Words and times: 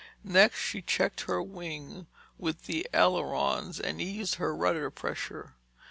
Next, 0.23 0.57
she 0.57 0.81
checked 0.81 1.25
her 1.27 1.43
wing 1.43 2.07
with 2.39 2.63
the 2.65 2.87
ailerons 2.91 3.79
and 3.79 4.01
eased 4.01 4.33
her 4.41 4.55
rudder 4.55 4.89
pressure. 4.89 5.53